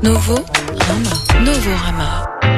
[0.00, 0.44] Novo
[0.86, 1.44] Rama.
[1.44, 2.57] Novo Rama.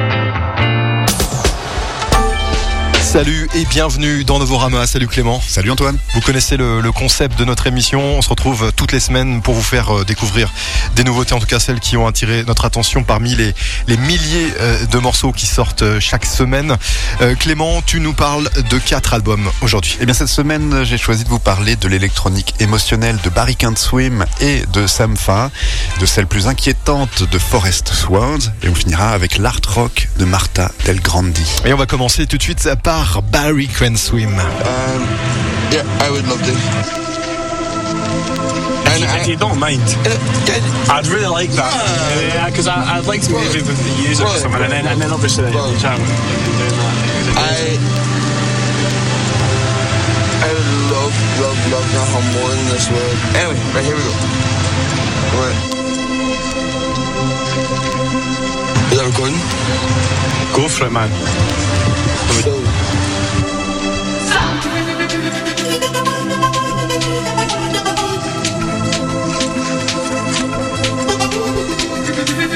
[3.11, 4.87] Salut et bienvenue dans Novorama.
[4.87, 5.41] Salut Clément.
[5.45, 5.97] Salut Antoine.
[6.13, 8.01] Vous connaissez le, le, concept de notre émission.
[8.01, 10.49] On se retrouve toutes les semaines pour vous faire euh, découvrir
[10.95, 13.53] des nouveautés, en tout cas celles qui ont attiré notre attention parmi les,
[13.87, 16.77] les milliers euh, de morceaux qui sortent euh, chaque semaine.
[17.37, 19.97] Clément, tu nous parles de quatre albums aujourd'hui.
[19.99, 23.75] Eh bien cette semaine, j'ai choisi de vous parler de l'électronique émotionnelle de Barry Can't
[23.75, 25.51] Swim et de Samfa,
[25.99, 30.71] de celle plus inquiétante de Forest Swans et on finira avec l'art rock de Martha
[30.85, 31.45] Del Grandi.
[31.65, 33.00] Et on va commencer tout de suite par
[33.31, 34.29] Barry Can Swim.
[34.29, 34.37] Um,
[35.73, 36.53] yeah, I would love to.
[38.93, 39.81] And if you don't mind,
[40.87, 41.73] I'd really like that.
[41.73, 43.65] Uh, yeah, because I'd like to maybe
[44.05, 46.93] use it for something, and then, and then obviously well, you chat doing that.
[47.41, 47.75] I,
[50.45, 53.17] I would love, love, love to have more in this world.
[53.33, 54.13] Anyway, right here we go.
[55.41, 55.57] Right.
[58.93, 59.41] Is that recording?
[60.53, 61.09] Go for it, man.
[62.45, 62.70] So,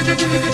[0.06, 0.46] なに?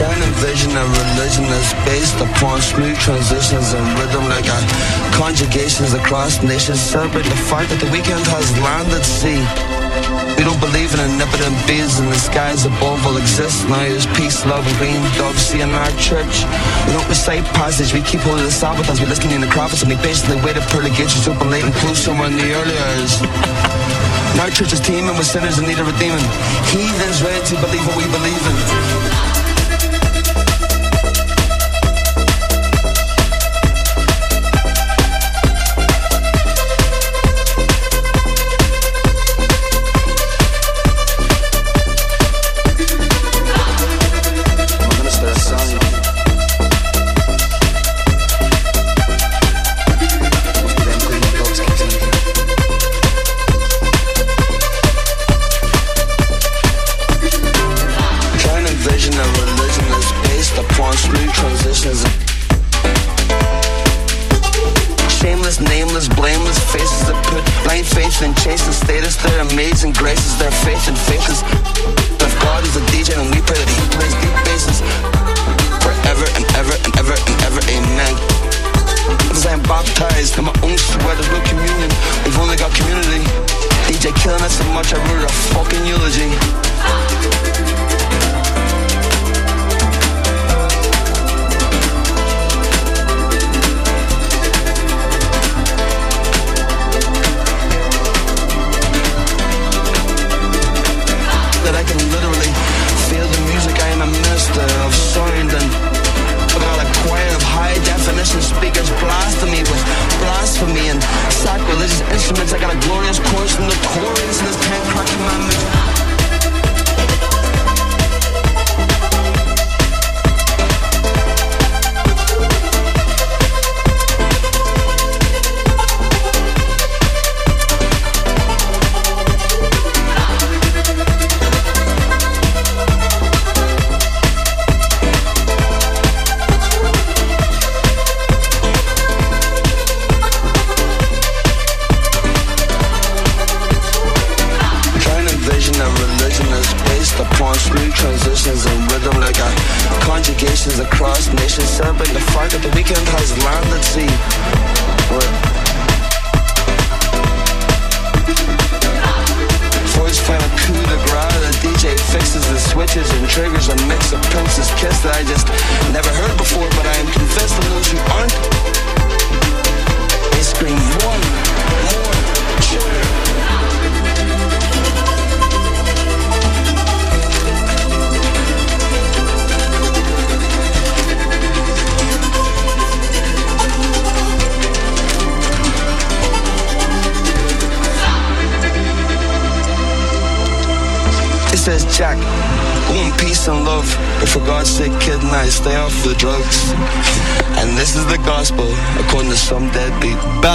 [0.00, 4.56] To envision a religion that's based upon smooth transitions and rhythm like a
[5.12, 6.80] conjugations across nations.
[6.80, 9.44] Celebrate the fact that the weekend has landed sea.
[10.40, 13.68] We don't believe in omnipotent beings in the skies above will exist.
[13.68, 16.48] Now there's peace, love, and green dogs see in our church.
[16.88, 19.84] We don't recite passage, we keep holding the Sabbath as we listen in the prophets
[19.84, 22.48] and we basically wait for the gates to open late and close somewhere in the
[22.56, 23.20] early hours.
[24.40, 26.24] Our church is teeming with sinners in need of redeeming.
[26.72, 28.99] Heathens ready to believe what we believe in.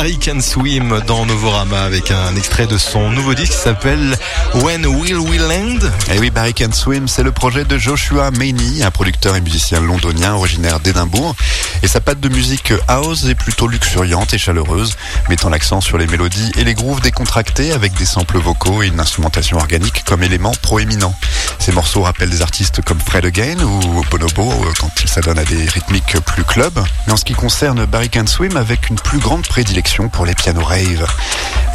[0.06, 4.16] Barry Can Swim dans Novorama avec un extrait de son nouveau disque qui s'appelle
[4.54, 5.80] When Will We Land?
[6.14, 9.80] Et oui, Barry Can Swim, c'est le projet de Joshua Maney, un producteur et musicien
[9.80, 11.36] londonien originaire d'Édimbourg.
[11.82, 14.96] Et sa patte de musique house est plutôt luxuriante et chaleureuse,
[15.28, 19.00] mettant l'accent sur les mélodies et les grooves décontractés avec des samples vocaux et une
[19.00, 21.16] instrumentation organique comme élément proéminent.
[21.66, 25.66] Ces morceaux rappellent des artistes comme Fred Again ou Bonobo quand il s'adonne à des
[25.66, 26.80] rythmiques plus club.
[27.08, 30.36] Mais en ce qui concerne Barry Can Swim, avec une plus grande prédilection pour les
[30.36, 31.08] pianos rave.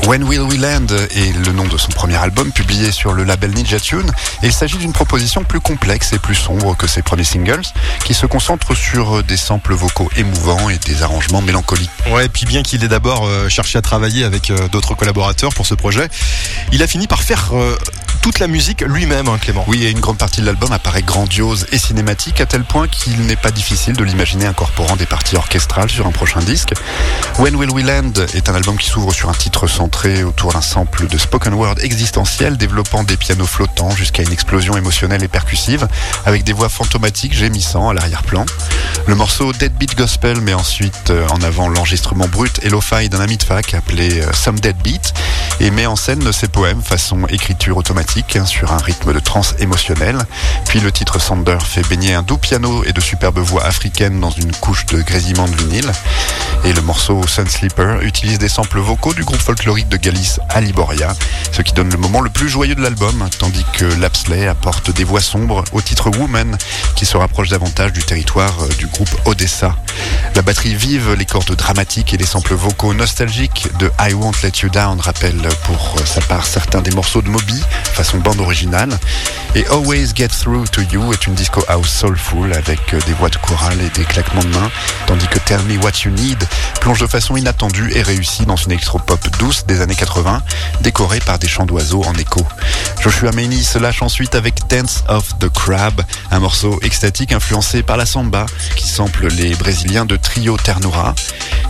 [0.06, 3.50] When Will We Land est le nom de son premier album publié sur le label
[3.50, 4.10] Ninja Tune
[4.42, 7.66] et il s'agit d'une proposition plus complexe et plus sombre que ses premiers singles
[8.04, 11.90] qui se concentre sur des samples vocaux émouvants et des arrangements mélancoliques.
[12.10, 15.52] Ouais, et puis bien qu'il ait d'abord euh, cherché à travailler avec euh, d'autres collaborateurs
[15.52, 16.08] pour ce projet,
[16.72, 17.76] il a fini par faire euh,
[18.20, 19.64] toute la musique lui-même, hein, Clément.
[19.66, 23.18] Oui, et une grande partie de l'album apparaît grandiose et cinématique à tel point qu'il
[23.22, 26.74] n'est pas difficile de l'imaginer incorporant des parties orchestrales sur un prochain disque.
[27.38, 30.60] When Will We Land est un album qui s'ouvre sur un titre centré autour d'un
[30.60, 35.88] sample de spoken word existentiel développant des pianos flottants jusqu'à une explosion émotionnelle et percussive
[36.26, 38.44] avec des voix fantomatiques gémissant à l'arrière-plan.
[39.06, 43.38] Le morceau Deadbeat Gospel met ensuite euh, en avant l'enregistrement brut et lo-fi d'un ami
[43.38, 45.14] de fac appelé euh, Some Deadbeat
[45.60, 49.54] et met en scène ses poèmes façon écriture automatique hein, sur un rythme de trance
[49.58, 50.18] émotionnelle.
[50.66, 54.30] Puis le titre Sander fait baigner un doux piano et de superbes voix africaines dans
[54.30, 55.90] une couche de grésillement de vinyle.
[56.64, 61.14] Et le morceau Sun Sleeper utilise des samples vocaux du groupe folklorique de Galice Aliboria,
[61.52, 65.04] ce qui donne le moment le plus joyeux de l'album, tandis que Lapsley apporte des
[65.04, 66.58] voix sombres au titre Woman,
[66.96, 69.76] qui se rapproche davantage du territoire euh, du groupe Odessa.
[70.34, 74.52] La batterie vive, les cordes dramatiques et les samples vocaux nostalgiques de I Won't Let
[74.62, 77.62] You Down rappellent pour euh, sa part certains des morceaux de Moby,
[78.02, 78.98] façon bande originale.
[79.54, 83.28] Et Always Get Through to You est une disco house soulful avec euh, des voix
[83.28, 84.70] de chorale et des claquements de mains,
[85.06, 86.42] tandis que Tell Me What You Need
[86.80, 90.42] plonge de façon inattendue et réussie dans une électropop douce des années 80,
[90.80, 92.40] décorée par des chants d'oiseaux en écho.
[93.02, 96.00] Joshua Maney se lâche ensuite avec Dance of the Crab,
[96.30, 98.46] un morceau extatique influencé par la samba
[98.76, 101.14] qui sample les brésiliens de Trio Ternura.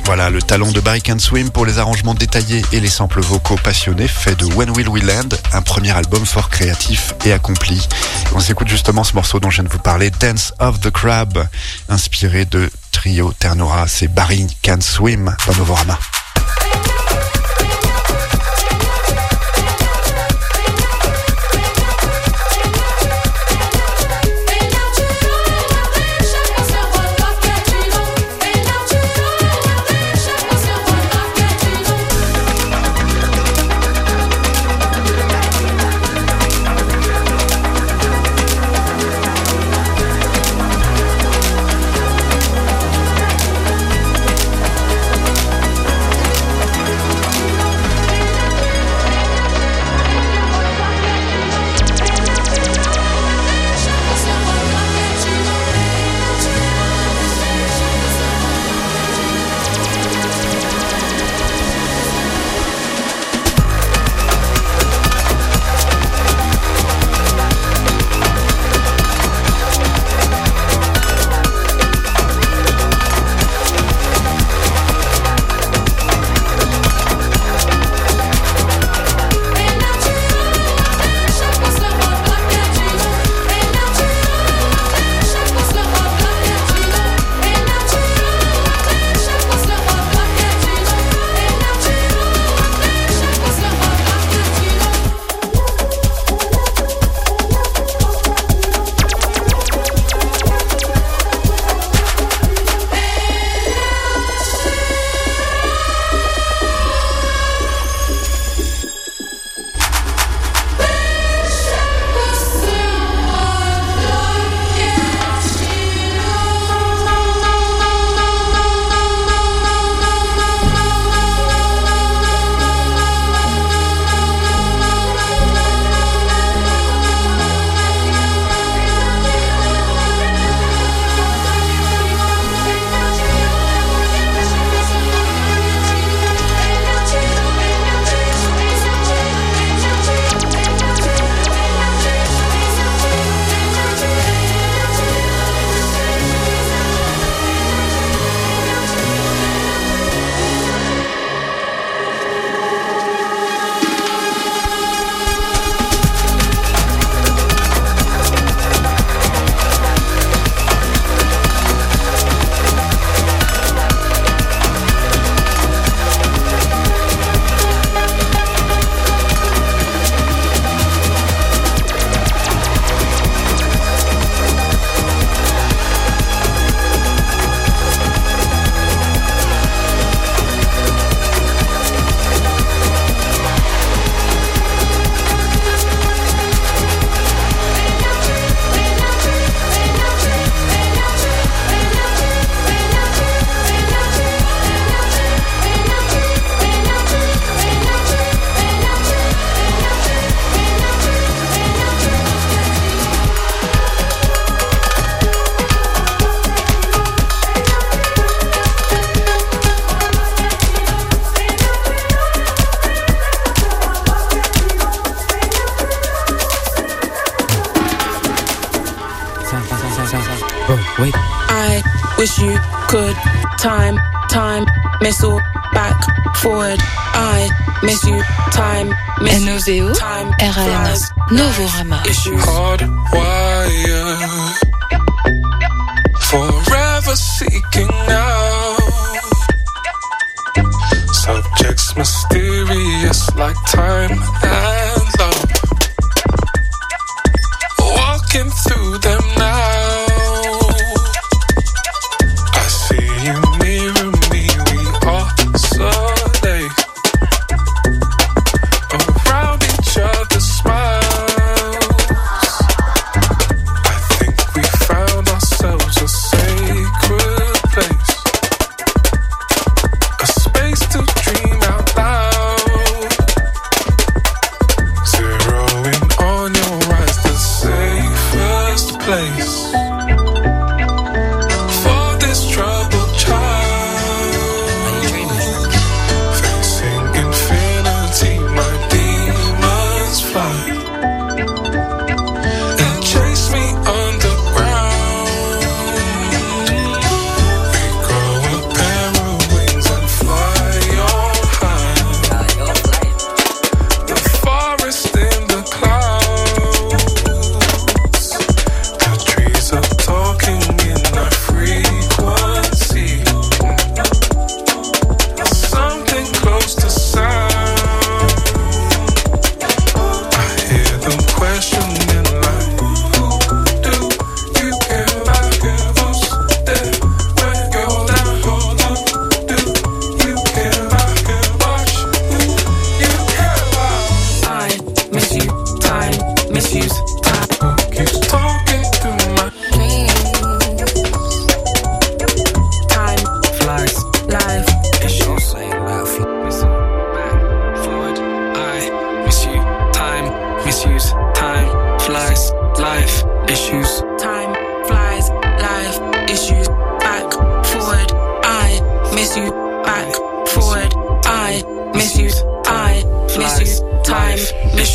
[0.04, 3.58] Voilà le talent de Barry Can Swim pour les arrangements détaillés et les samples vocaux
[3.62, 7.86] passionnés fait de When Will We Land un premier album fort créatif et accompli.
[8.34, 11.46] On s'écoute justement ce morceau dont je viens de vous parler, Dance of the Crab,
[11.88, 13.88] inspiré de Trio Ternura.
[13.88, 15.98] C'est Barry Can Swim dans Novorama.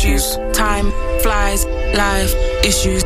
[0.06, 2.34] Issues, time, flies, life,
[2.64, 3.02] issues.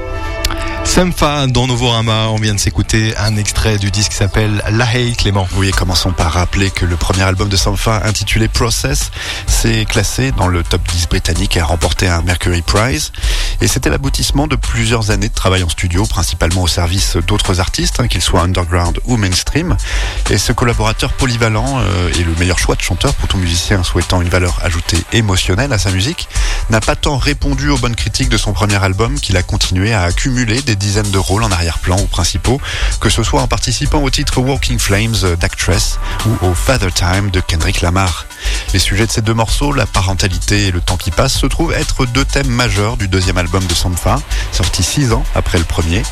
[0.84, 5.14] Semfa dans Novorama, on vient de s'écouter un extrait du disque qui s'appelle La Hey
[5.14, 5.46] Clément.
[5.56, 9.12] Oui, et commençons par rappeler que le premier album de Sampha, intitulé Process,
[9.46, 13.12] s'est classé dans le top 10 britannique et a remporté un Mercury Prize.
[13.60, 18.00] Et c'était l'aboutissement de plusieurs années de travail en studio, principalement au service d'autres artistes,
[18.00, 19.76] hein, qu'ils soient underground ou mainstream.
[20.30, 24.28] Et ce collaborateur polyvalent euh, le meilleur choix de chanteur pour tout musicien souhaitant une
[24.28, 26.28] valeur ajoutée émotionnelle à sa musique,
[26.70, 30.02] n'a pas tant répondu aux bonnes critiques de son premier album qu'il a continué à
[30.02, 32.60] accumuler des dizaines de rôles en arrière-plan ou principaux,
[33.00, 37.40] que ce soit en participant au titre Walking Flames d'Actress ou au Father Time de
[37.40, 38.26] Kendrick Lamar.
[38.72, 41.72] Les sujets de ces deux morceaux, la parentalité et le temps qui passe, se trouvent
[41.72, 44.20] être deux thèmes majeurs du deuxième album de Sampha,
[44.52, 46.02] sorti six ans après le premier.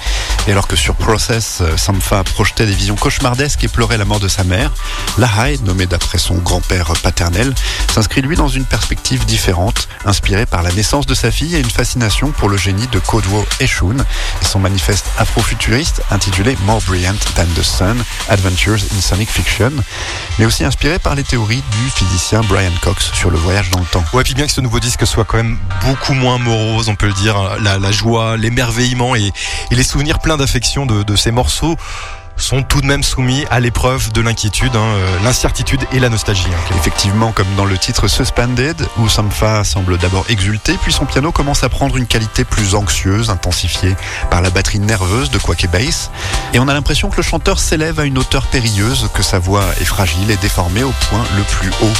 [0.46, 4.28] Et alors que sur Process, Sampha projetait des visions cauchemardesques et pleurait la mort de
[4.28, 4.72] sa mère,
[5.18, 7.54] Lahai, nommé d'après son grand-père paternel,
[7.92, 11.70] s'inscrit lui dans une perspective différente, inspirée par la naissance de sa fille et une
[11.70, 13.96] fascination pour le génie de Kodwo Eshun
[14.42, 19.72] et son manifeste afrofuturiste intitulé More Brilliant Than the Sun, Adventures in Sonic Fiction,
[20.38, 22.17] mais aussi inspiré par les théories du physicien
[22.48, 24.04] Brian Cox sur le voyage dans le temps.
[24.12, 27.06] Ouais, puis bien que ce nouveau disque soit quand même beaucoup moins morose, on peut
[27.06, 29.32] le dire, la, joie, l'émerveillement et,
[29.70, 31.76] les souvenirs pleins d'affection de ces morceaux
[32.38, 36.46] sont tout de même soumis à l'épreuve de l'inquiétude, hein, euh, l'incertitude et la nostalgie.
[36.48, 36.74] hein.
[36.78, 41.64] Effectivement, comme dans le titre Suspended, où Sampha semble d'abord exulter, puis son piano commence
[41.64, 43.96] à prendre une qualité plus anxieuse, intensifiée
[44.30, 46.10] par la batterie nerveuse de Quack Bass.
[46.54, 49.64] Et on a l'impression que le chanteur s'élève à une hauteur périlleuse, que sa voix
[49.80, 51.92] est fragile et déformée au point le plus haut.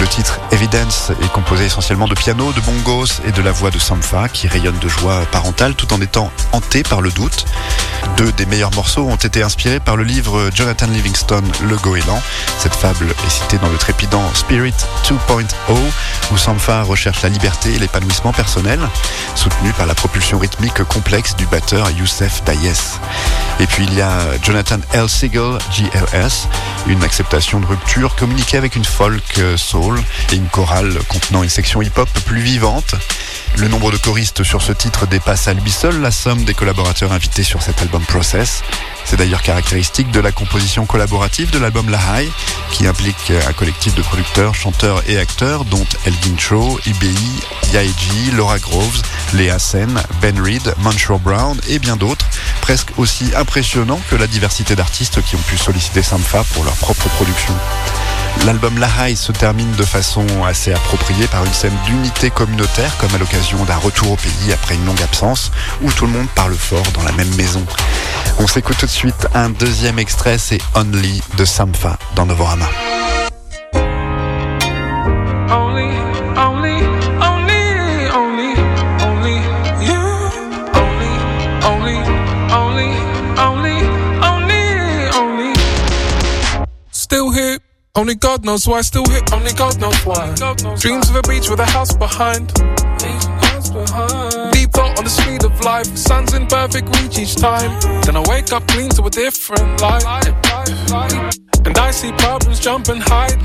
[0.00, 3.78] Le titre Evidence est composé essentiellement de piano, de bongos et de la voix de
[3.78, 7.46] Sampha, qui rayonne de joie parentale tout en étant hanté par le doute.
[8.16, 12.22] Deux des meilleurs morceaux ont été inspirés par le livre Jonathan Livingstone, Le Goéland.
[12.58, 15.46] Cette fable est citée dans le trépidant Spirit 2.0,
[16.32, 18.80] où Sampha recherche la liberté et l'épanouissement personnel,
[19.34, 22.98] soutenu par la propulsion rythmique complexe du batteur Youssef Dayes.
[23.60, 25.08] Et puis il y a Jonathan L.
[25.08, 26.48] Siegel, GLS,
[26.86, 30.00] une acceptation de rupture communiquée avec une folk soul
[30.32, 32.94] et une chorale contenant une section hip-hop plus vivante.
[33.56, 37.12] Le nombre de choristes sur ce titre dépasse à lui seul la somme des collaborateurs
[37.12, 38.62] invités sur cet album Process.
[39.04, 42.30] C'est d'ailleurs caractéristique de la composition collaborative de l'album La High,
[42.70, 47.40] qui implique un collectif de producteurs, chanteurs et acteurs, dont Elgin Cho, IBI,
[47.72, 49.02] Yaeji, Laura Groves,
[49.34, 52.26] Léa Sen, Ben Reed, Manshore Brown et bien d'autres,
[52.60, 57.08] presque aussi impressionnants que la diversité d'artistes qui ont pu solliciter Sampha pour leur propre
[57.08, 57.54] production.
[58.46, 63.14] L'album La High se termine de façon assez appropriée par une scène d'unité communautaire, comme
[63.14, 65.50] à l'occasion d'un retour au pays après une longue absence,
[65.82, 67.64] où tout le monde parle fort dans la même maison.
[68.38, 72.66] On s'écoute tout de suite un deuxième extrait, c'est Only de Sampha dans Novorama.
[87.98, 88.78] Only God knows why.
[88.78, 89.22] I Still here.
[89.32, 90.32] Only God knows why.
[90.78, 92.46] Dreams of a beach with a house behind.
[94.54, 95.88] Deep thought on the speed of life.
[95.98, 97.74] Sun's in perfect reach each time.
[98.02, 100.04] Then I wake up clean to a different life.
[101.66, 103.36] And I see problems jump and hide.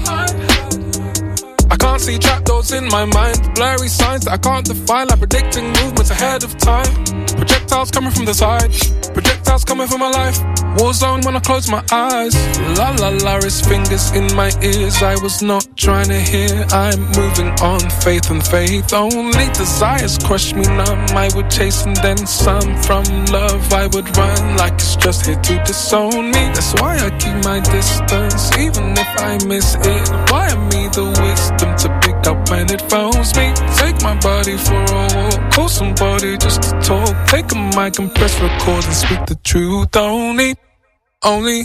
[1.72, 3.56] I can't see trapdoors in my mind.
[3.56, 6.94] Blurry signs that I can't define, like predicting movements ahead of time.
[7.26, 8.72] Projectiles coming from the side,
[9.44, 10.40] projectiles coming from my life.
[10.78, 12.36] War zone when I close my eyes.
[12.78, 15.02] La la la, his fingers in my ears.
[15.04, 16.66] I was not trying to hear.
[16.72, 18.94] I'm moving on, faith and faith.
[18.94, 21.06] Only desires crush me numb.
[21.16, 23.74] I would chase and then some from love.
[23.74, 26.44] I would run like it's just here to disown me.
[26.54, 30.10] That's why I keep my distance, even if I miss it.
[30.32, 31.90] Why me the wisdom to
[32.28, 33.54] up when it phones me?
[33.76, 37.28] Take my body for a walk, call somebody just to talk.
[37.28, 39.96] Take a mic and press record and speak the truth.
[39.96, 40.56] Only,
[41.24, 41.64] only,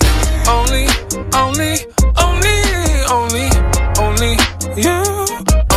[0.48, 0.86] only,
[1.34, 1.74] only,
[2.26, 2.58] only,
[3.10, 3.48] only,
[3.98, 4.32] only
[4.76, 4.98] you.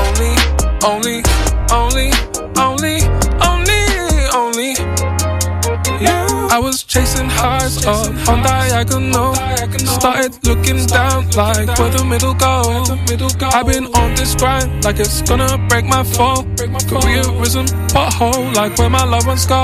[0.02, 0.34] Only,
[0.84, 1.31] only,
[6.62, 9.34] was chasing highs up on diagonal.
[10.00, 12.84] Started looking down like where the middle go.
[13.48, 16.44] I've been on this grind like it's gonna break my fall.
[16.92, 19.62] Careerism pothole like where my loved ones go.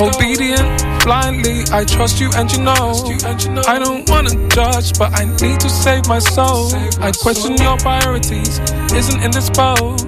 [0.00, 0.68] Obedient
[1.04, 2.92] blindly, I trust you and you know.
[3.66, 6.70] I don't wanna judge, but I need to save my soul.
[7.00, 8.60] I question your priorities,
[8.94, 10.04] isn't in this boat.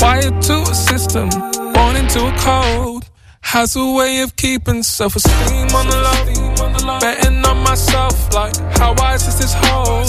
[0.00, 1.28] Wired to a system,
[1.74, 2.97] born into a code.
[3.48, 7.00] Has a way of keeping self-esteem on the low.
[7.00, 10.04] Betting on myself, like how wise is this hole?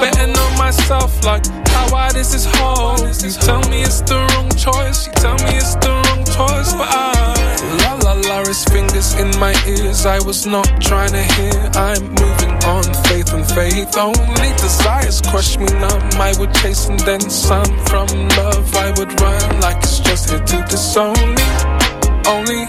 [0.00, 2.96] Betting on myself, like how wide is this hole?
[2.96, 5.06] You tell me it's the wrong choice.
[5.06, 7.36] You tell me it's the wrong choice, but I
[7.84, 10.06] la la la, his fingers in my ears.
[10.06, 11.60] I was not trying to hear.
[11.76, 13.98] I'm moving on, faith and faith.
[13.98, 16.08] Only desires crush me numb.
[16.16, 18.08] I would chase and then some from
[18.40, 18.74] love.
[18.74, 21.87] I would run like it's just here to disown me.
[22.28, 22.60] Only,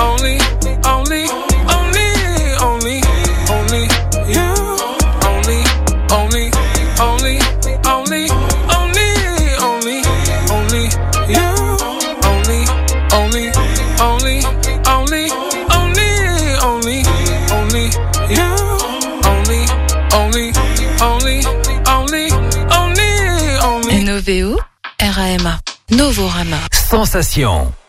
[0.00, 0.38] only,
[0.88, 1.28] only,
[1.68, 2.08] only,
[2.64, 2.96] only,
[3.52, 3.82] only
[4.32, 4.48] you.
[5.28, 5.60] Only,
[6.10, 6.48] only,
[7.00, 7.34] only,
[7.86, 8.22] only,
[8.72, 9.10] only,
[9.68, 9.98] only,
[10.48, 10.86] only
[11.28, 11.46] you.
[12.24, 12.64] Only,
[13.12, 13.44] only, only,
[14.00, 14.40] only,
[14.88, 15.24] only,
[15.76, 16.96] only,
[17.52, 17.84] only
[18.32, 18.48] you.
[19.28, 19.60] Only,
[20.16, 20.48] only,
[21.02, 22.28] only, only,
[22.72, 23.04] only,
[23.60, 23.96] only.
[24.04, 24.56] Novéo,
[24.98, 26.60] RAMA, Novorama.
[26.72, 27.81] Sensation.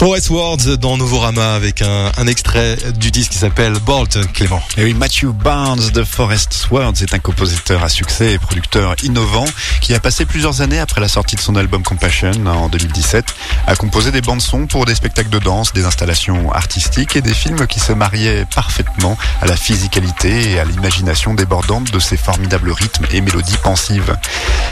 [0.00, 4.62] Forest Words dans Novorama avec un, extrait du disque qui s'appelle Bolt, Clément.
[4.78, 9.44] Et oui, Matthew Barnes de Forest Swords est un compositeur à succès et producteur innovant
[9.82, 13.26] qui a passé plusieurs années après la sortie de son album Compassion en 2017
[13.66, 17.34] à composer des bandes sons pour des spectacles de danse, des installations artistiques et des
[17.34, 22.72] films qui se mariaient parfaitement à la physicalité et à l'imagination débordante de ces formidables
[22.72, 24.16] rythmes et mélodies pensives.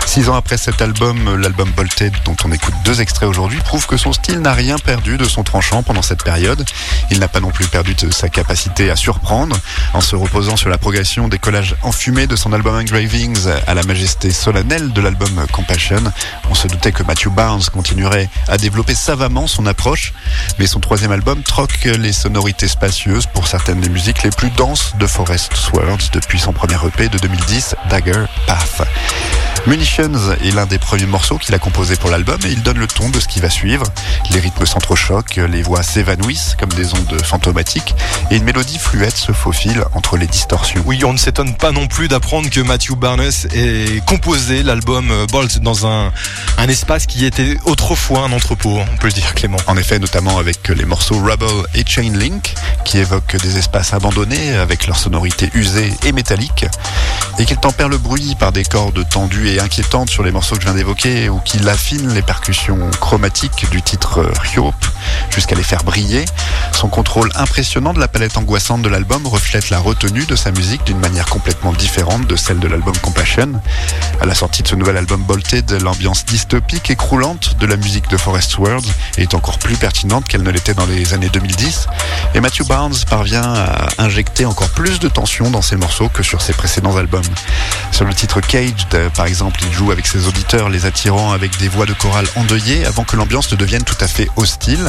[0.06, 3.98] Six ans après cet album, l'album Bolted dont on écoute deux extraits aujourd'hui prouve que
[3.98, 6.64] son style n'a rien perdu de son tranchant pendant cette période.
[7.10, 9.56] Il n'a pas non plus perdu de sa capacité à surprendre
[9.94, 13.82] en se reposant sur la progression des collages enfumés de son album Engravings à la
[13.82, 16.02] majesté solennelle de l'album Compassion.
[16.50, 20.12] On se doutait que Matthew Barnes continuerait à développer savamment son approche,
[20.58, 24.94] mais son troisième album troque les sonorités spacieuses pour certaines des musiques les plus denses
[24.98, 28.86] de Forest Swords depuis son premier EP de 2010, Dagger Path.
[29.66, 32.86] Munitions est l'un des premiers morceaux qu'il a composé pour l'album et il donne le
[32.86, 33.84] ton de ce qui va suivre.
[34.30, 34.64] Les rythmes
[35.36, 37.94] les voix s'évanouissent comme des ondes fantomatiques
[38.30, 40.82] et une mélodie fluette se faufile entre les distorsions.
[40.84, 45.60] Oui, on ne s'étonne pas non plus d'apprendre que Matthew Barnes ait composé l'album Bolt
[45.60, 46.12] dans un,
[46.58, 49.56] un espace qui était autrefois un entrepôt, on peut le dire Clément.
[49.66, 54.56] En effet, notamment avec les morceaux Rubble et Chain Link, qui évoquent des espaces abandonnés
[54.56, 56.66] avec leur sonorité usée et métallique,
[57.38, 60.60] et qu'il tempère le bruit par des cordes tendues et inquiétantes sur les morceaux que
[60.60, 64.74] je viens d'évoquer, ou qu'il affine les percussions chromatiques du titre Ryope
[65.30, 66.24] jusqu'à les faire briller.
[66.72, 70.84] Son contrôle impressionnant de la palette angoissante de l'album reflète la retenue de sa musique
[70.84, 73.52] d'une manière complètement différente de celle de l'album Compassion.
[74.20, 78.08] À la sortie de ce nouvel album Bolted, l'ambiance dystopique et croulante de la musique
[78.08, 81.86] de Forest World est encore plus pertinente qu'elle ne l'était dans les années 2010.
[82.34, 86.42] Et Matthew Barnes parvient à injecter encore plus de tension dans ses morceaux que sur
[86.42, 87.22] ses précédents albums.
[87.92, 91.68] Sur le titre Caged, par exemple, il joue avec ses auditeurs, les attirant avec des
[91.68, 94.87] voix de chorale endeuillées avant que l'ambiance ne devienne tout à fait hostile.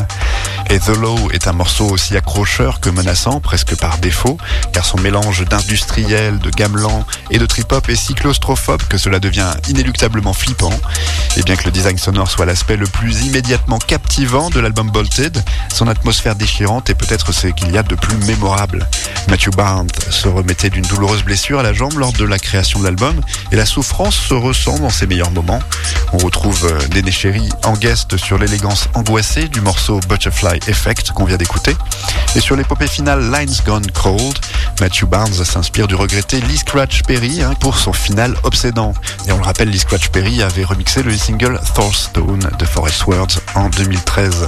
[0.69, 4.37] Et The Low est un morceau aussi accrocheur que menaçant, presque par défaut,
[4.71, 9.49] car son mélange d'industriel, de gamelan et de trip-hop est si claustrophobe que cela devient
[9.67, 10.73] inéluctablement flippant.
[11.37, 15.43] Et bien que le design sonore soit l'aspect le plus immédiatement captivant de l'album Bolted,
[15.73, 18.87] son atmosphère déchirante est peut-être ce qu'il y a de plus mémorable.
[19.27, 22.85] Matthew Barnes se remettait d'une douloureuse blessure à la jambe lors de la création de
[22.85, 23.19] l'album,
[23.51, 25.61] et la souffrance se ressent dans ses meilleurs moments.
[26.13, 31.37] On retrouve Néné Chéri en guest sur l'élégance angoissée du morceau Butterfly Effect qu'on vient
[31.37, 31.75] d'écouter.
[32.35, 34.37] Et sur l'épopée finale Lines Gone Cold,
[34.79, 38.93] Matthew Barnes s'inspire du regretté Lee Scratch Perry hein, pour son final obsédant.
[39.27, 43.39] Et on le rappelle, Lee Scratch Perry avait remixé le single Thorstone de Forest Words
[43.55, 44.47] en 2013.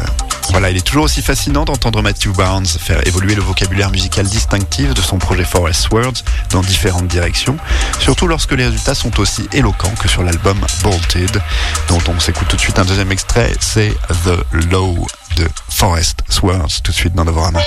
[0.51, 4.93] Voilà, il est toujours aussi fascinant d'entendre Matthew Barnes faire évoluer le vocabulaire musical distinctif
[4.93, 7.57] de son projet Forest Words dans différentes directions,
[7.99, 11.41] surtout lorsque les résultats sont aussi éloquents que sur l'album Bolted,
[11.87, 16.81] dont on s'écoute tout de suite un deuxième extrait, c'est The Low de Forest Swords,
[16.83, 17.31] tout de suite dans.
[17.31, 17.61] RAMA.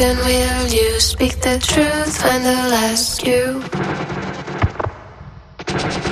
[0.00, 3.62] Snapdragon, will you speak the truth when they'll ask you?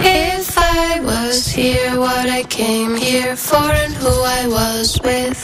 [0.04, 5.40] If I was here, what I came here for and who I was with.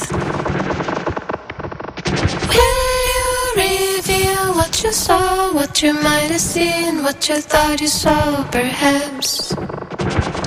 [2.52, 3.26] Will you
[3.56, 9.54] reveal what you saw, what you might have seen, what you thought you saw, perhaps?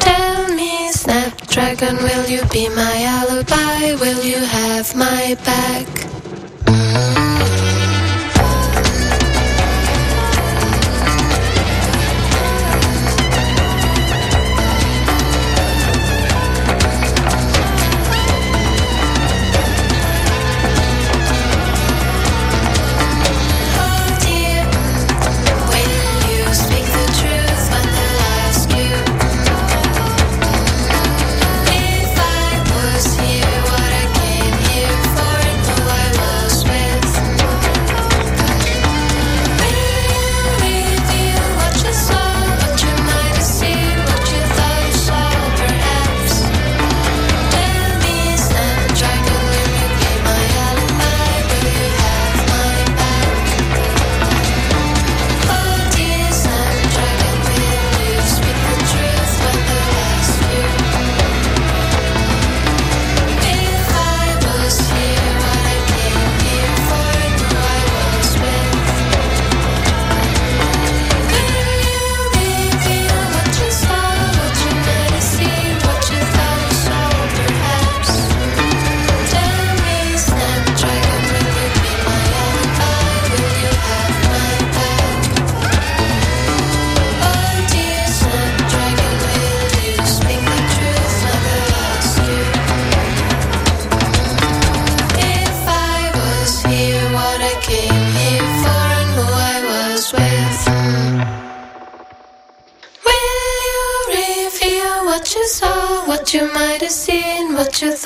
[0.06, 3.96] Tell me, Snapdragon, will you be my alibi?
[4.00, 6.08] Will you have my back?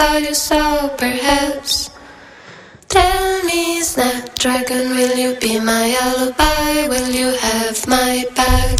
[0.02, 1.91] Thought you saw, perhaps?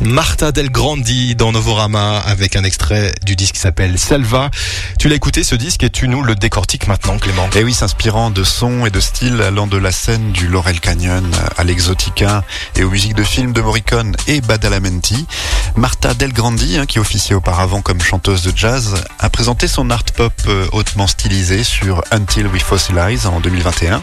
[0.02, 4.50] Martha Del Grandi dans Novorama avec un extrait du disque qui s'appelle Selva.
[4.98, 7.48] Tu l'as écouté ce disque et tu nous le décortiques maintenant Clément.
[7.56, 11.30] Et oui, s'inspirant de sons et de styles allant de la scène du Laurel Canyon
[11.56, 12.44] à l'exotica
[12.76, 15.28] et aux musiques de films de Morricone et Badalamenti,
[15.76, 20.06] Martha Del Grandi, hein, qui officiait auparavant comme chanteuse de jazz, a présenté son art
[20.06, 24.02] pop euh, hautement stylisé sur Until We Fossilize en 2021.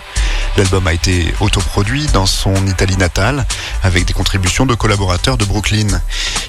[0.56, 3.46] L'album a été autoproduit dans son Italie natale
[3.82, 6.00] avec des contributions de collaborateurs de Brooklyn.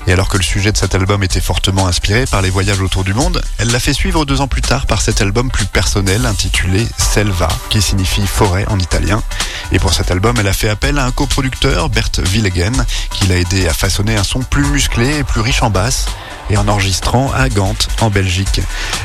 [0.07, 3.05] Et alors que le sujet de cet album était fortement inspiré par les voyages autour
[3.05, 6.25] du monde, elle l'a fait suivre deux ans plus tard par cet album plus personnel
[6.25, 9.23] intitulé Selva, qui signifie forêt en italien.
[9.71, 13.37] Et pour cet album, elle a fait appel à un coproducteur, Bert Willegen, qui l'a
[13.37, 16.07] aidé à façonner un son plus musclé et plus riche en basse
[16.49, 18.61] et en enregistrant à Gand, en Belgique.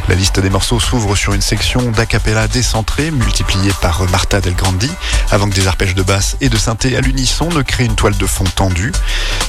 [0.09, 4.90] La liste des morceaux s'ouvre sur une section d'acapella décentrée multipliée par Martha Del Grandi,
[5.30, 8.16] avant que des arpèges de basse et de synthé à l'unisson ne créent une toile
[8.16, 8.92] de fond tendue.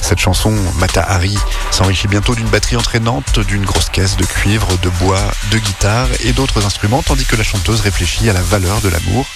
[0.00, 1.38] Cette chanson, Mata Hari,
[1.70, 6.32] s'enrichit bientôt d'une batterie entraînante, d'une grosse caisse de cuivre, de bois, de guitare et
[6.32, 9.26] d'autres instruments, tandis que la chanteuse réfléchit à la valeur de l'amour.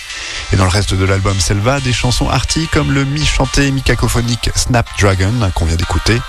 [0.52, 5.32] Et dans le reste de l'album Selva, des chansons arty comme le mi-chanté mi-cacophonique Snapdragon
[5.54, 6.20] qu'on vient d'écouter,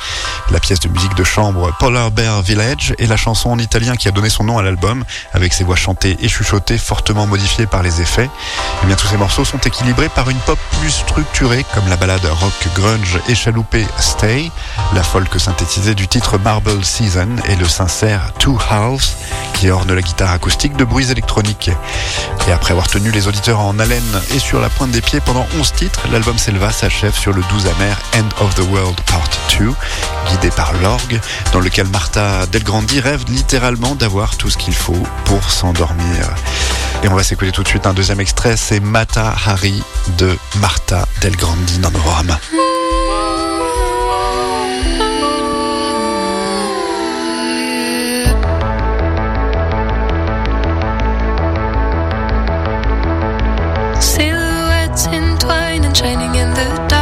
[0.51, 4.11] la pièce de musique de chambre Polar Village et la chanson en italien qui a
[4.11, 5.03] donné son nom à l'album,
[5.33, 8.29] avec ses voix chantées et chuchotées fortement modifiées par les effets.
[8.83, 12.25] Et bien tous ces morceaux sont équilibrés par une pop plus structurée, comme la balade
[12.25, 14.51] rock grunge et chaloupée Stay,
[14.93, 19.15] la folk synthétisée du titre Marble Season et le sincère Two Halves
[19.53, 21.71] qui orne la guitare acoustique de bruits électroniques.
[22.47, 25.45] Et après avoir tenu les auditeurs en haleine et sur la pointe des pieds pendant
[25.59, 29.29] 11 titres, l'album Selva s'achève sur le 12 amer End of the World Part
[29.59, 29.71] 2,
[30.29, 31.19] guidé par l'orgue,
[31.53, 36.29] dans lequel Martin Marta Del Grandi rêve littéralement d'avoir tout ce qu'il faut pour s'endormir.
[37.03, 39.81] Et on va s'écouter tout de suite un deuxième extrait, c'est Mata Hari
[40.17, 42.37] de Marta Del Grandi dans Novorama.
[55.93, 57.00] shining.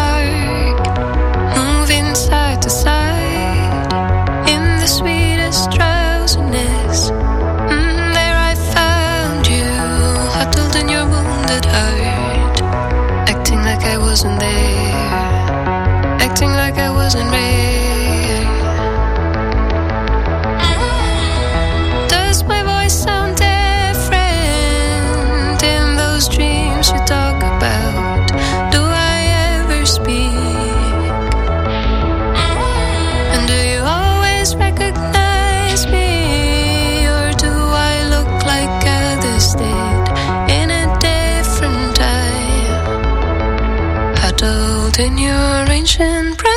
[44.99, 46.48] in your ancient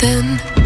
[0.00, 0.59] then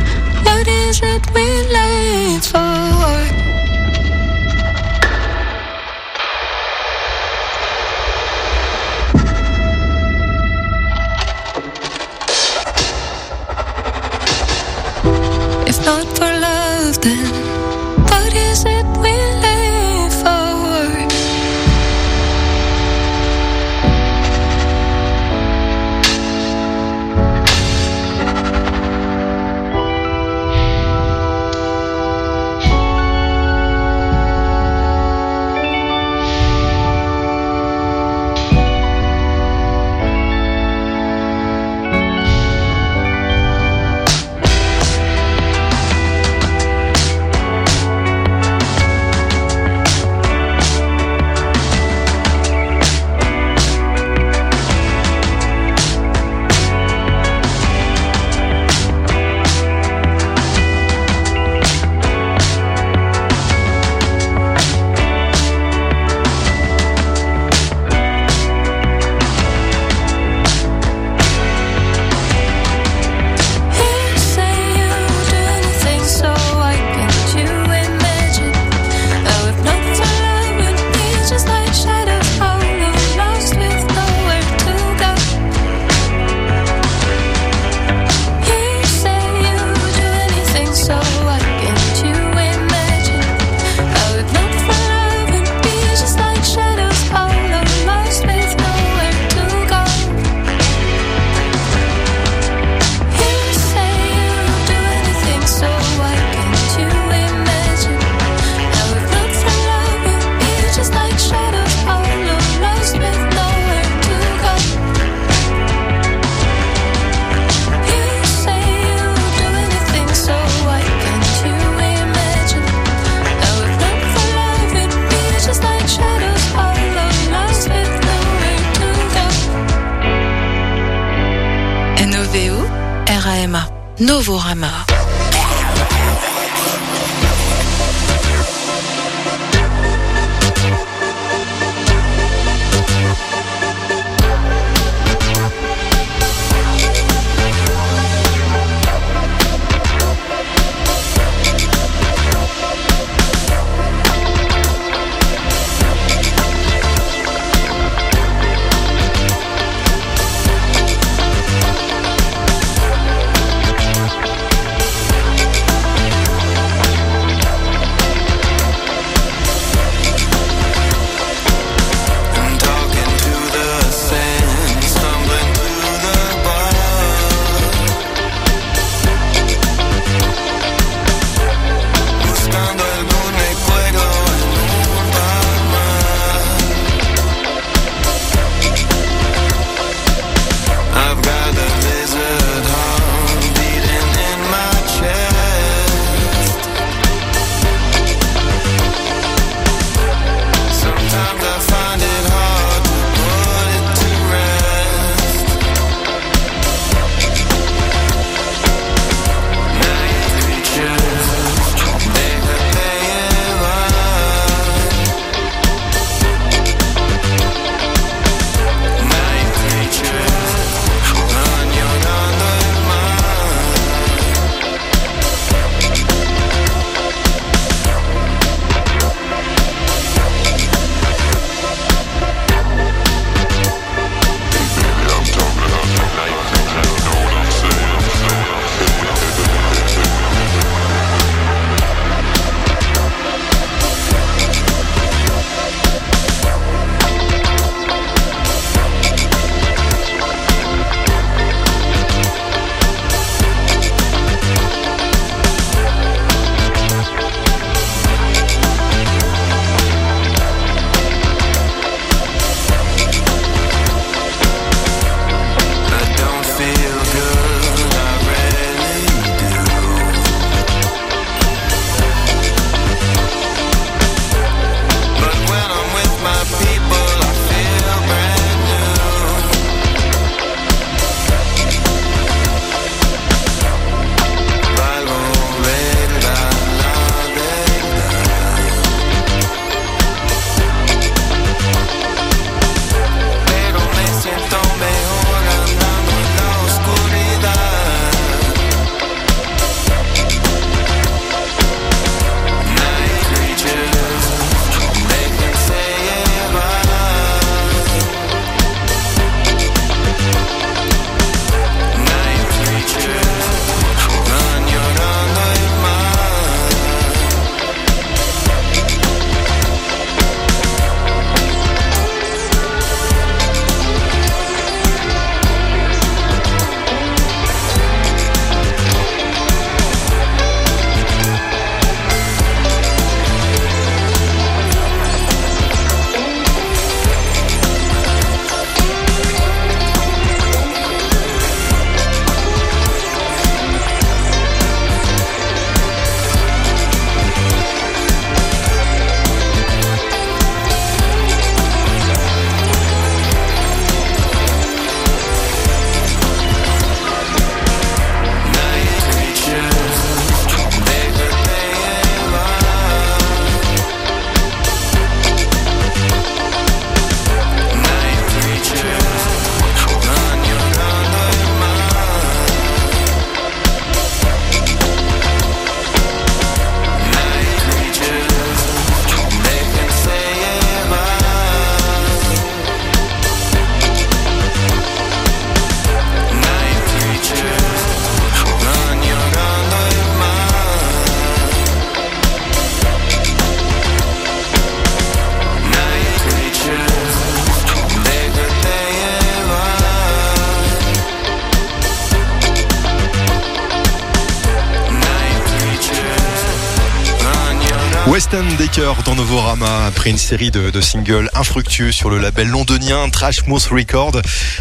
[408.76, 413.68] Novorama, après une série de, singles infructueux sur le label londonien Trash Mouth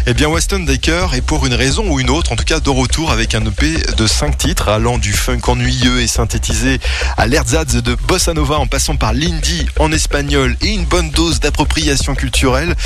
[0.06, 2.70] eh bien Weston Decker est pour une raison ou une autre, en tout cas de
[2.70, 6.78] retour avec un EP de 5 titres, allant du funk ennuyeux et synthétisé
[7.16, 11.40] à l'ersatz de bossa nova en passant par l'indie en espagnol et une bonne dose
[11.40, 12.76] d'appropriation culturelle.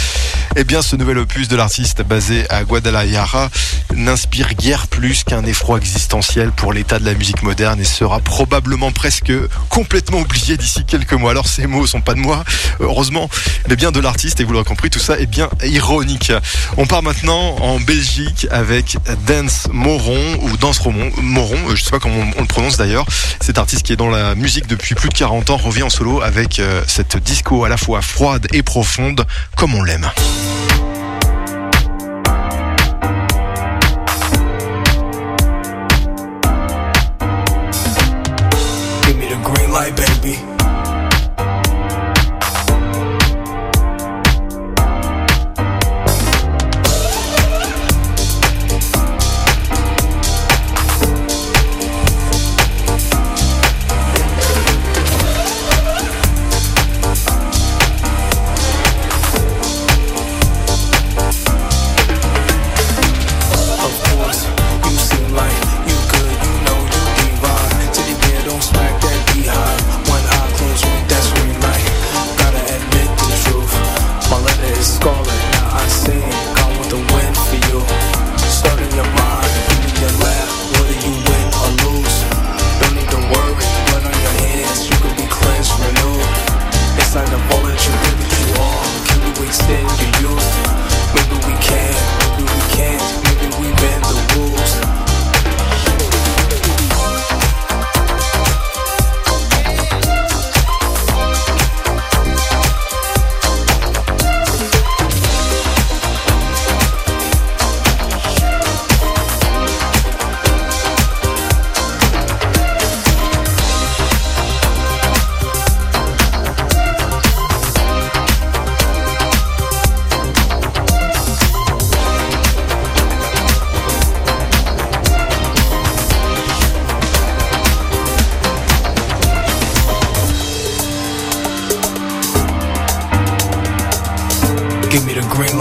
[0.56, 3.50] Eh bien ce nouvel opus de l'artiste basé à Guadalajara
[3.98, 8.92] n'inspire guère plus qu'un effroi existentiel pour l'état de la musique moderne et sera probablement
[8.92, 9.32] presque
[9.68, 11.32] complètement oublié d'ici quelques mois.
[11.32, 12.44] Alors ces mots sont pas de moi,
[12.80, 13.28] heureusement,
[13.68, 16.32] mais bien de l'artiste et vous l'aurez compris, tout ça est bien ironique.
[16.76, 18.96] On part maintenant en Belgique avec
[19.26, 23.06] Dance Moron ou Dance Romon, Moron, je sais pas comment on le prononce d'ailleurs.
[23.40, 26.20] Cet artiste qui est dans la musique depuis plus de 40 ans revient en solo
[26.22, 29.26] avec euh, cette disco à la fois froide et profonde
[29.56, 30.08] comme on l'aime.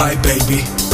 [0.08, 0.87] Me the green light, baby.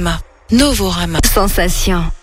[0.00, 0.22] R-A-M-A.
[0.50, 1.20] Novorama.
[1.24, 2.19] Sensation.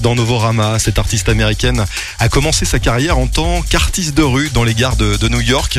[0.00, 0.78] Dans Novorama.
[0.78, 1.84] Cette artiste américaine
[2.18, 5.78] a commencé sa carrière en tant qu'artiste de rue dans les gares de, New York.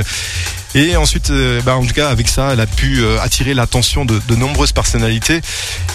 [0.74, 4.06] Et ensuite, euh, bah, en tout cas, avec ça, elle a pu euh, attirer l'attention
[4.06, 5.42] de nombreuses personnalités.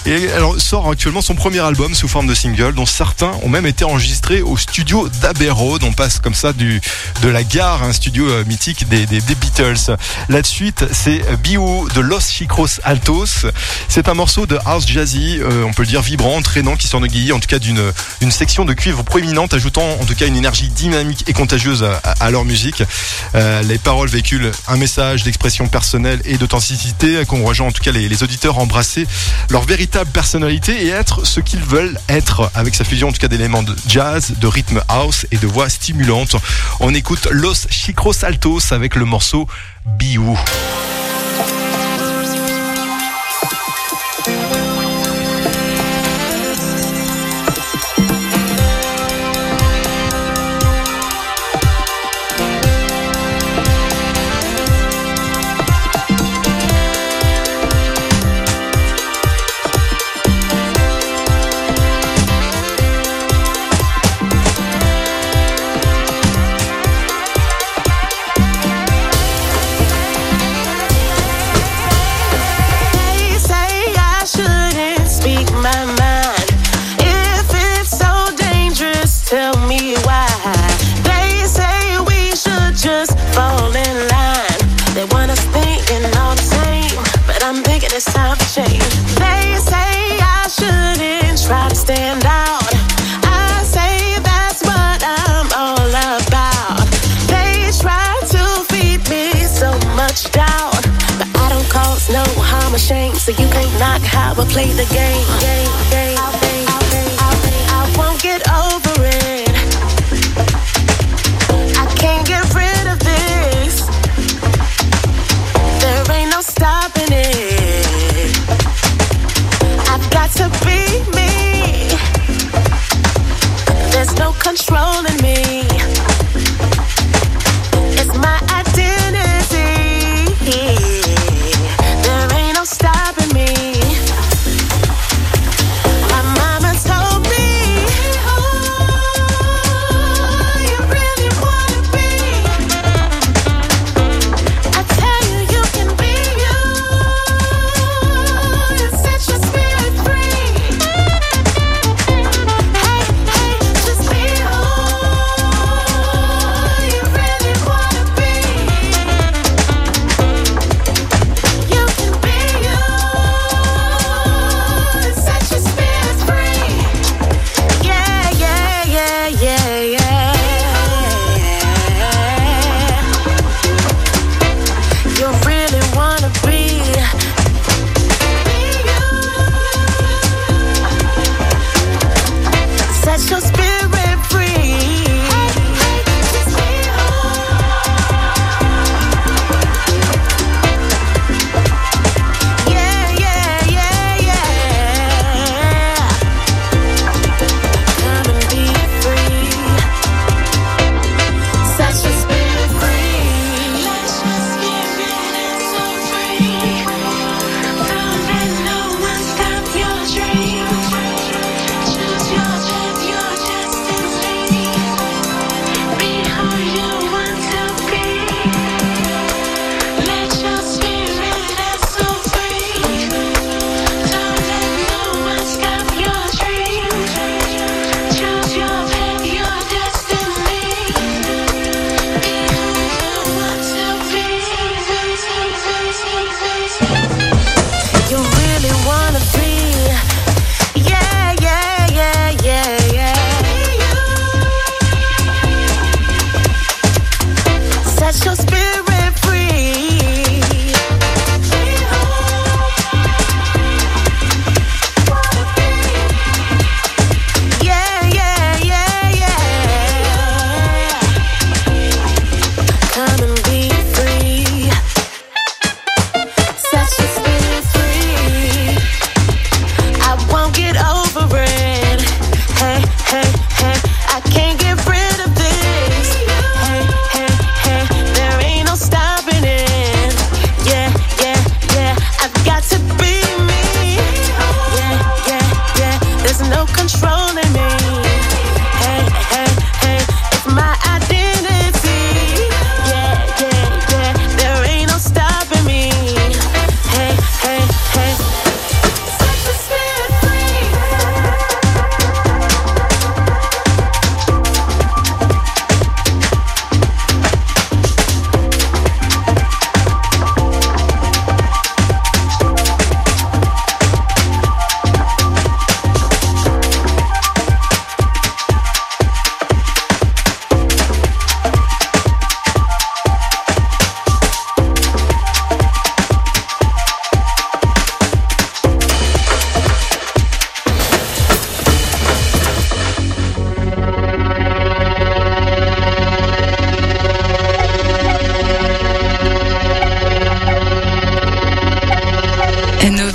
[0.06, 3.66] Et elle sort actuellement son premier album sous forme de single, dont certains ont même
[3.66, 5.82] été enregistrés au studio d'Abbey Road.
[5.82, 6.80] On passe comme ça du,
[7.22, 9.96] de la gare, un studio euh, mythique des, des, des Beatles.
[10.28, 13.46] La suite, c'est Biou de Los Chicros Altos.
[13.88, 17.32] C'est un morceau de house jazzy, euh, on peut le dire vibrant, traînant, qui s'enorgueillit
[17.32, 17.82] en tout cas d'une
[18.20, 21.96] une section de cuivre proéminente, ajoutant en tout cas une énergie dynamique et contagieuse à,
[22.20, 22.84] à leur musique.
[23.34, 28.08] Euh, les paroles véhiculent un message d'expression personnelle et d'authenticité qu'encourageant en tout cas les,
[28.08, 29.08] les auditeurs embrasser
[29.50, 33.28] leur véritable personnalité et être ce qu'ils veulent être avec sa fusion en tout cas
[33.28, 36.36] d'éléments de jazz, de rythme house et de voix stimulantes.
[36.80, 39.48] On écoute Los Chicros Altos avec le morceau
[39.86, 40.38] Biou.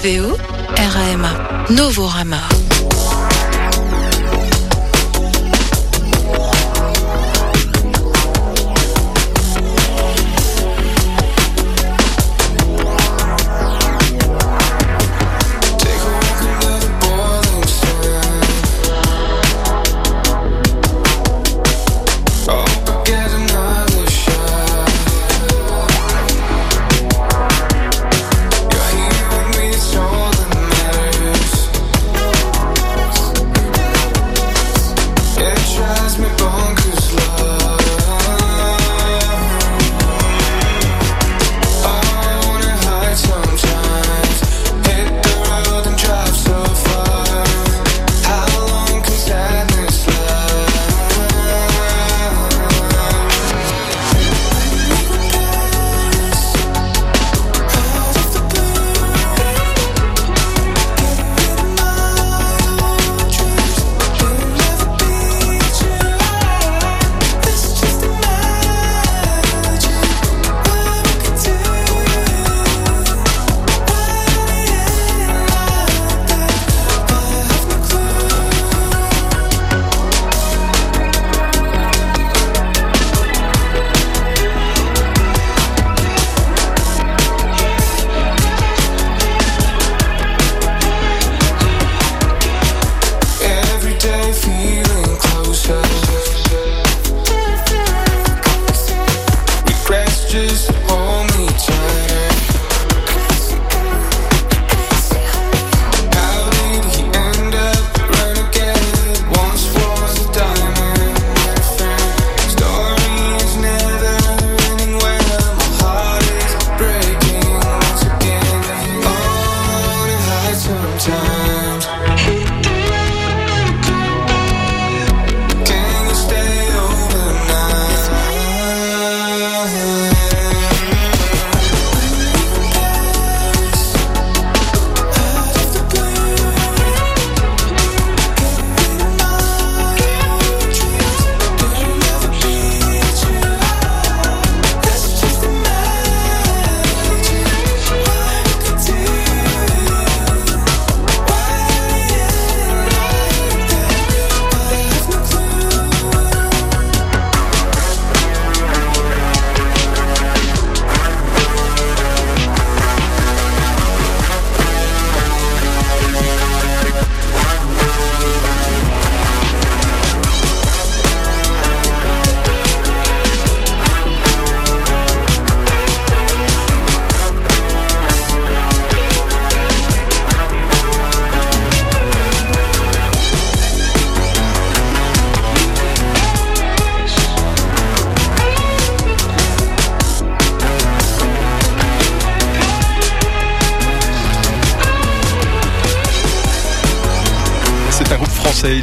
[0.03, 0.35] N-O-V-O
[0.77, 1.69] R-A-M-A.
[1.69, 2.60] Novorama.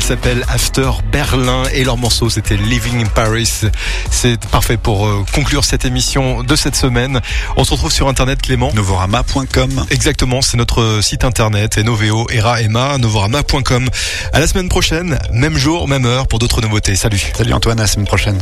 [0.09, 3.61] S'appelle After Berlin et leur morceau c'était Living in Paris.
[4.11, 7.21] C'est parfait pour euh, conclure cette émission de cette semaine.
[7.59, 8.73] On se retrouve sur internet Clément.
[8.73, 9.85] Novorama.com.
[9.91, 13.91] Exactement, c'est notre site internet Noveo Era Emma novorama.com.
[14.33, 16.97] À la semaine prochaine, même jour, même heure pour d'autres nouveautés.
[16.97, 17.23] Salut.
[17.37, 18.39] Salut Antoine, à la semaine prochaine.